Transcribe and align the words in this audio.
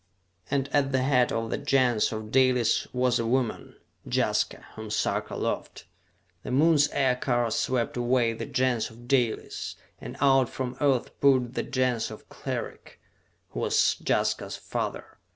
And 0.49 0.67
at 0.69 0.91
the 0.91 1.03
head 1.03 1.31
of 1.31 1.51
the 1.51 1.59
Gens 1.59 2.11
of 2.11 2.31
Dalis 2.31 2.87
was 2.91 3.19
a 3.19 3.25
woman, 3.27 3.75
Jaska, 4.09 4.65
whom 4.75 4.89
Sarka 4.89 5.35
loved. 5.35 5.83
The 6.41 6.49
Moon's 6.49 6.89
aircars 6.89 7.53
swept 7.53 7.95
away 7.95 8.33
the 8.33 8.47
Gens 8.47 8.89
of 8.89 9.07
Dalis, 9.07 9.75
and 9.99 10.17
out 10.19 10.49
from 10.49 10.75
Earth 10.81 11.11
poured 11.21 11.53
the 11.53 11.61
Gens 11.61 12.09
of 12.09 12.27
Cleric, 12.29 12.99
who 13.49 13.59
was 13.59 13.95
Jaska's 14.03 14.57
father. 14.57 15.19